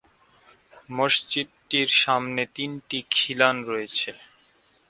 মসজিদটির 0.89 1.89
সামনে 2.03 2.41
তিনটি 2.55 2.97
খিলান 3.11 3.55
রয়েছে। 3.65 4.11